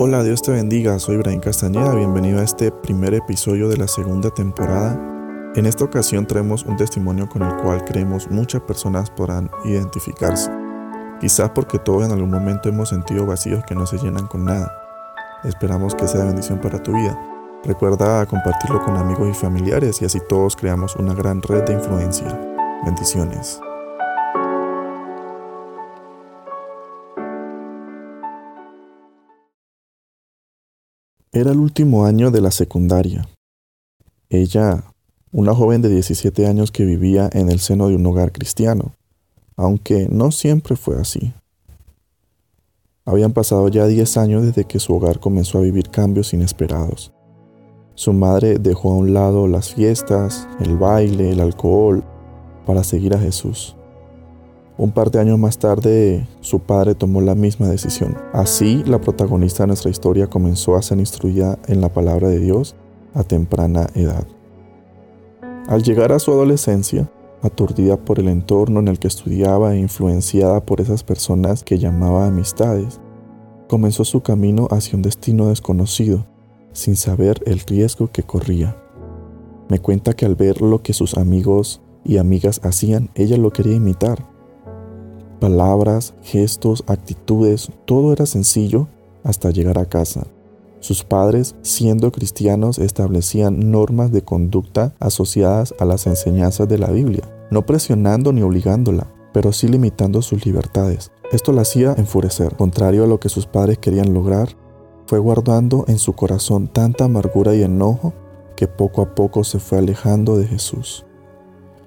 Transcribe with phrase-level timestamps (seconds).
[0.00, 4.30] Hola, Dios te bendiga, soy Brian Castañeda, bienvenido a este primer episodio de la segunda
[4.30, 4.96] temporada.
[5.56, 10.52] En esta ocasión traemos un testimonio con el cual creemos muchas personas podrán identificarse.
[11.20, 14.72] Quizás porque todos en algún momento hemos sentido vacíos que no se llenan con nada.
[15.42, 17.18] Esperamos que sea bendición para tu vida.
[17.64, 22.40] Recuerda compartirlo con amigos y familiares y así todos creamos una gran red de influencia.
[22.84, 23.60] Bendiciones.
[31.38, 33.28] Era el último año de la secundaria.
[34.28, 34.82] Ella,
[35.30, 38.96] una joven de 17 años que vivía en el seno de un hogar cristiano,
[39.54, 41.32] aunque no siempre fue así.
[43.04, 47.12] Habían pasado ya 10 años desde que su hogar comenzó a vivir cambios inesperados.
[47.94, 52.02] Su madre dejó a un lado las fiestas, el baile, el alcohol,
[52.66, 53.77] para seguir a Jesús.
[54.78, 58.16] Un par de años más tarde, su padre tomó la misma decisión.
[58.32, 62.76] Así, la protagonista de nuestra historia comenzó a ser instruida en la palabra de Dios
[63.12, 64.24] a temprana edad.
[65.66, 67.10] Al llegar a su adolescencia,
[67.42, 72.28] aturdida por el entorno en el que estudiaba e influenciada por esas personas que llamaba
[72.28, 73.00] amistades,
[73.66, 76.24] comenzó su camino hacia un destino desconocido,
[76.72, 78.76] sin saber el riesgo que corría.
[79.68, 83.74] Me cuenta que al ver lo que sus amigos y amigas hacían, ella lo quería
[83.74, 84.37] imitar
[85.40, 88.88] Palabras, gestos, actitudes, todo era sencillo
[89.22, 90.26] hasta llegar a casa.
[90.80, 97.22] Sus padres, siendo cristianos, establecían normas de conducta asociadas a las enseñanzas de la Biblia,
[97.52, 101.12] no presionando ni obligándola, pero sí limitando sus libertades.
[101.30, 102.56] Esto la hacía enfurecer.
[102.56, 104.56] Contrario a lo que sus padres querían lograr,
[105.06, 108.12] fue guardando en su corazón tanta amargura y enojo
[108.56, 111.04] que poco a poco se fue alejando de Jesús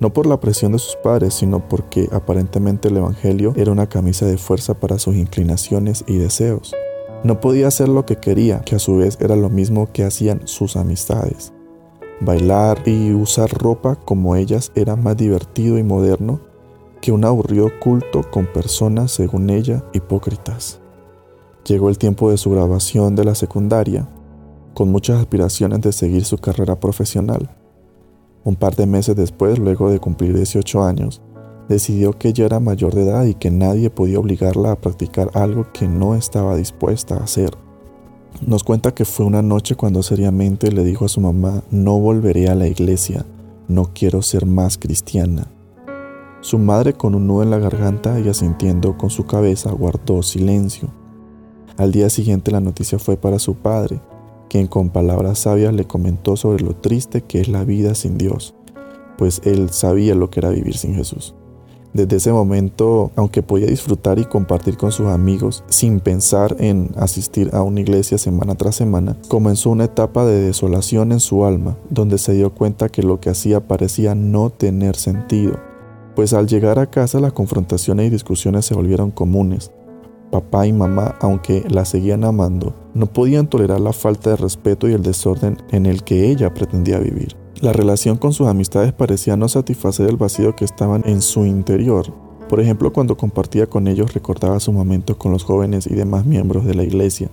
[0.00, 4.26] no por la presión de sus padres, sino porque aparentemente el Evangelio era una camisa
[4.26, 6.74] de fuerza para sus inclinaciones y deseos.
[7.22, 10.46] No podía hacer lo que quería, que a su vez era lo mismo que hacían
[10.46, 11.52] sus amistades.
[12.20, 16.40] Bailar y usar ropa como ellas era más divertido y moderno
[17.00, 20.80] que un aburrido culto con personas, según ella, hipócritas.
[21.66, 24.08] Llegó el tiempo de su grabación de la secundaria,
[24.74, 27.50] con muchas aspiraciones de seguir su carrera profesional.
[28.44, 31.22] Un par de meses después, luego de cumplir 18 años,
[31.68, 35.66] decidió que ella era mayor de edad y que nadie podía obligarla a practicar algo
[35.72, 37.50] que no estaba dispuesta a hacer.
[38.46, 42.48] Nos cuenta que fue una noche cuando seriamente le dijo a su mamá, no volveré
[42.48, 43.24] a la iglesia,
[43.68, 45.46] no quiero ser más cristiana.
[46.40, 50.90] Su madre con un nudo en la garganta y asintiendo con su cabeza guardó silencio.
[51.78, 54.00] Al día siguiente la noticia fue para su padre,
[54.54, 58.54] quien con palabras sabias le comentó sobre lo triste que es la vida sin Dios,
[59.18, 61.34] pues él sabía lo que era vivir sin Jesús.
[61.92, 67.50] Desde ese momento, aunque podía disfrutar y compartir con sus amigos sin pensar en asistir
[67.52, 72.16] a una iglesia semana tras semana, comenzó una etapa de desolación en su alma, donde
[72.18, 75.58] se dio cuenta que lo que hacía parecía no tener sentido,
[76.14, 79.72] pues al llegar a casa las confrontaciones y discusiones se volvieron comunes,
[80.30, 84.92] papá y mamá, aunque la seguían amando, no podían tolerar la falta de respeto y
[84.92, 87.36] el desorden en el que ella pretendía vivir.
[87.60, 92.12] La relación con sus amistades parecía no satisfacer el vacío que estaban en su interior.
[92.48, 96.64] Por ejemplo, cuando compartía con ellos recordaba sus momentos con los jóvenes y demás miembros
[96.64, 97.30] de la iglesia.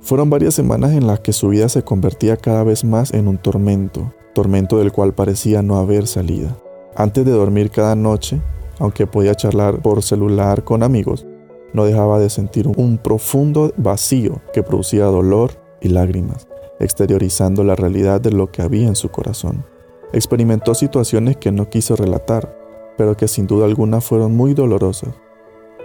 [0.00, 3.38] Fueron varias semanas en las que su vida se convertía cada vez más en un
[3.38, 6.56] tormento, tormento del cual parecía no haber salida.
[6.94, 8.40] Antes de dormir cada noche,
[8.78, 11.26] aunque podía charlar por celular con amigos,
[11.72, 16.48] no dejaba de sentir un profundo vacío que producía dolor y lágrimas,
[16.78, 19.64] exteriorizando la realidad de lo que había en su corazón.
[20.12, 22.56] Experimentó situaciones que no quiso relatar,
[22.96, 25.14] pero que sin duda alguna fueron muy dolorosas.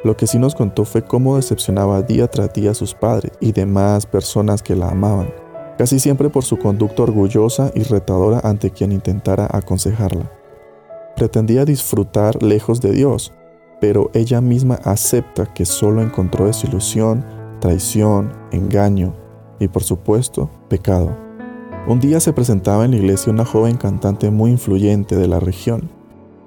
[0.04, 3.52] Lo que sí nos contó fue cómo decepcionaba día tras día a sus padres y
[3.52, 5.34] demás personas que la amaban,
[5.78, 10.32] casi siempre por su conducta orgullosa y retadora ante quien intentara aconsejarla.
[11.16, 13.32] Pretendía disfrutar lejos de Dios,
[13.80, 17.26] pero ella misma acepta que solo encontró desilusión,
[17.60, 19.14] traición, engaño
[19.60, 21.16] y por supuesto pecado.
[21.88, 25.90] Un día se presentaba en la iglesia una joven cantante muy influyente de la región.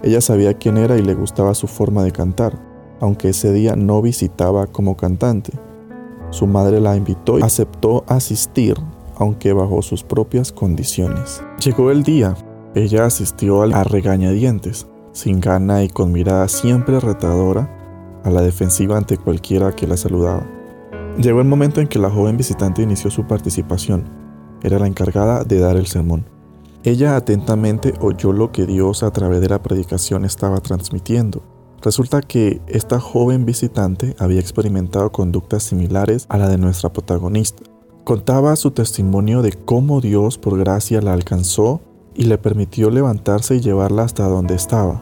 [0.03, 2.59] Ella sabía quién era y le gustaba su forma de cantar,
[2.99, 5.53] aunque ese día no visitaba como cantante.
[6.29, 8.75] Su madre la invitó y aceptó asistir,
[9.15, 11.41] aunque bajo sus propias condiciones.
[11.63, 12.35] Llegó el día.
[12.75, 17.75] Ella asistió a regañadientes, sin gana y con mirada siempre retadora,
[18.23, 20.45] a la defensiva ante cualquiera que la saludaba.
[21.17, 24.05] Llegó el momento en que la joven visitante inició su participación.
[24.61, 26.25] Era la encargada de dar el sermón.
[26.83, 31.43] Ella atentamente oyó lo que Dios a través de la predicación estaba transmitiendo.
[31.81, 37.63] Resulta que esta joven visitante había experimentado conductas similares a la de nuestra protagonista.
[38.03, 41.81] Contaba su testimonio de cómo Dios por gracia la alcanzó
[42.19, 45.01] y le permitió levantarse y llevarla hasta donde estaba,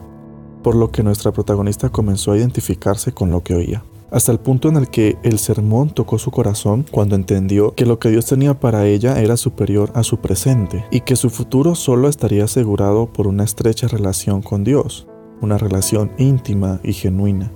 [0.62, 4.70] por lo que nuestra protagonista comenzó a identificarse con lo que oía hasta el punto
[4.70, 8.58] en el que el sermón tocó su corazón cuando entendió que lo que Dios tenía
[8.58, 13.26] para ella era superior a su presente y que su futuro solo estaría asegurado por
[13.26, 15.06] una estrecha relación con Dios
[15.40, 17.52] una relación íntima y genuina.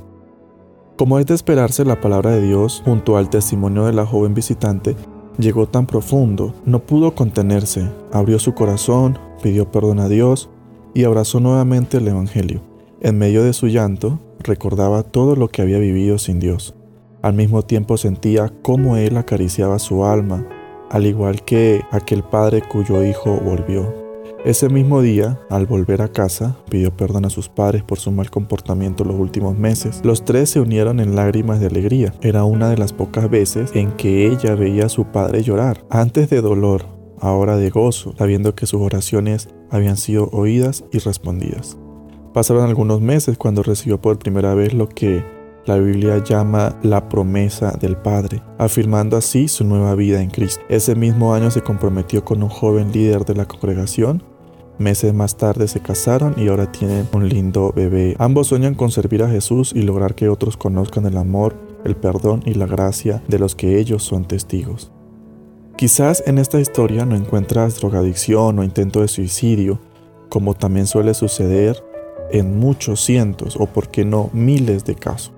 [0.96, 4.94] Como es de esperarse, la palabra de Dios, junto al testimonio de la joven visitante,
[5.38, 10.50] llegó tan profundo, no pudo contenerse, abrió su corazón, pidió perdón a Dios
[10.94, 12.62] y abrazó nuevamente el Evangelio.
[13.00, 16.74] En medio de su llanto, recordaba todo lo que había vivido sin Dios.
[17.22, 20.46] Al mismo tiempo sentía cómo Él acariciaba su alma,
[20.90, 24.01] al igual que aquel padre cuyo hijo volvió.
[24.44, 28.28] Ese mismo día, al volver a casa, pidió perdón a sus padres por su mal
[28.28, 30.00] comportamiento los últimos meses.
[30.02, 32.12] Los tres se unieron en lágrimas de alegría.
[32.22, 36.28] Era una de las pocas veces en que ella veía a su padre llorar, antes
[36.28, 36.86] de dolor,
[37.20, 41.78] ahora de gozo, sabiendo que sus oraciones habían sido oídas y respondidas.
[42.34, 45.24] Pasaron algunos meses cuando recibió por primera vez lo que
[45.66, 50.64] la Biblia llama la promesa del Padre, afirmando así su nueva vida en Cristo.
[50.68, 54.31] Ese mismo año se comprometió con un joven líder de la congregación
[54.82, 58.16] Meses más tarde se casaron y ahora tienen un lindo bebé.
[58.18, 62.42] Ambos sueñan con servir a Jesús y lograr que otros conozcan el amor, el perdón
[62.44, 64.90] y la gracia de los que ellos son testigos.
[65.76, 69.78] Quizás en esta historia no encuentras drogadicción o intento de suicidio,
[70.28, 71.80] como también suele suceder
[72.32, 75.32] en muchos cientos o por qué no miles de casos.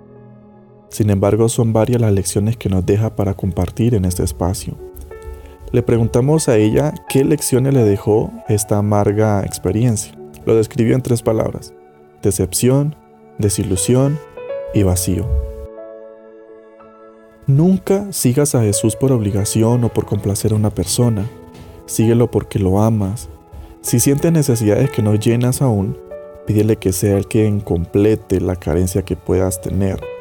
[0.89, 4.79] Sin embargo, son varias las lecciones que nos deja para compartir en este espacio.
[5.75, 10.17] Le preguntamos a ella qué lecciones le dejó esta amarga experiencia.
[10.47, 11.75] Lo describió en tres palabras.
[12.23, 12.95] Decepción,
[13.39, 14.17] desilusión
[14.73, 15.27] y vacío.
[17.49, 21.29] Nunca sigas a Jesús por obligación o por complacer a una persona.
[21.87, 23.29] Síguelo porque lo amas.
[23.81, 25.99] Si sientes necesidades que no llenas aún,
[26.47, 30.14] pídele que sea el que complete la carencia que puedas tener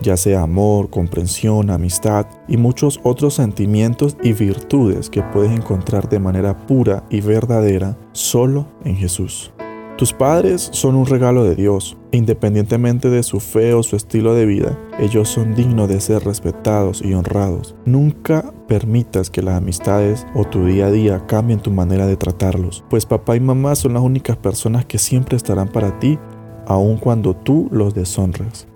[0.00, 6.18] ya sea amor, comprensión, amistad y muchos otros sentimientos y virtudes que puedes encontrar de
[6.18, 9.52] manera pura y verdadera solo en Jesús.
[9.98, 11.96] Tus padres son un regalo de Dios.
[12.12, 17.02] Independientemente de su fe o su estilo de vida, ellos son dignos de ser respetados
[17.04, 17.74] y honrados.
[17.84, 22.84] Nunca permitas que las amistades o tu día a día cambien tu manera de tratarlos,
[22.88, 26.16] pues papá y mamá son las únicas personas que siempre estarán para ti,
[26.68, 28.68] aun cuando tú los deshonres.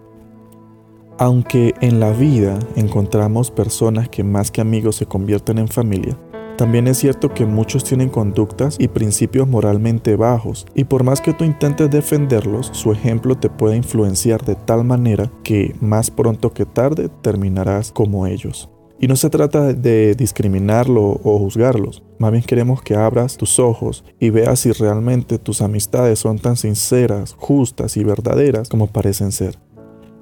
[1.19, 6.19] Aunque en la vida encontramos personas que más que amigos se convierten en familia,
[6.57, 11.33] también es cierto que muchos tienen conductas y principios moralmente bajos, y por más que
[11.33, 16.67] tú intentes defenderlos, su ejemplo te puede influenciar de tal manera que más pronto que
[16.67, 18.69] tarde terminarás como ellos.
[19.01, 24.05] Y no se trata de discriminarlo o juzgarlos, más bien queremos que abras tus ojos
[24.21, 29.59] y veas si realmente tus amistades son tan sinceras, justas y verdaderas como parecen ser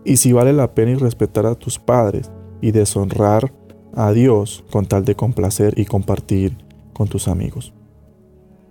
[0.05, 2.31] y si vale la pena respetar a tus padres
[2.61, 3.53] y deshonrar
[3.95, 6.57] a Dios con tal de complacer y compartir
[6.93, 7.73] con tus amigos.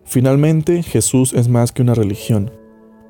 [0.05, 2.51] Finalmente, Jesús es más que una religión.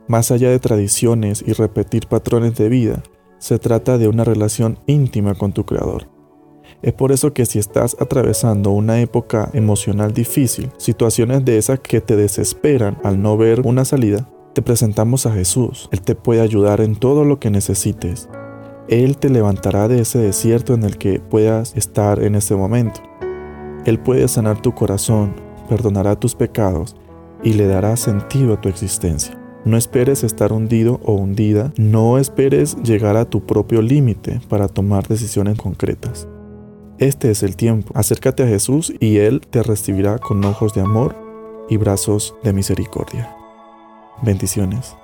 [0.07, 3.03] Más allá de tradiciones y repetir patrones de vida,
[3.37, 6.07] se trata de una relación íntima con tu Creador.
[6.81, 12.01] Es por eso que si estás atravesando una época emocional difícil, situaciones de esas que
[12.01, 14.29] te desesperan al no ver una salida,
[14.59, 15.87] te presentamos a Jesús.
[15.93, 18.27] Él te puede ayudar en todo lo que necesites.
[18.89, 22.99] Él te levantará de ese desierto en el que puedas estar en ese momento.
[23.85, 25.33] Él puede sanar tu corazón,
[25.69, 26.97] perdonará tus pecados
[27.41, 29.39] y le dará sentido a tu existencia.
[29.63, 35.07] No esperes estar hundido o hundida, no esperes llegar a tu propio límite para tomar
[35.07, 36.27] decisiones concretas.
[36.97, 37.93] Este es el tiempo.
[37.95, 41.15] Acércate a Jesús y Él te recibirá con ojos de amor
[41.69, 43.37] y brazos de misericordia.
[44.21, 44.95] Bendiciones.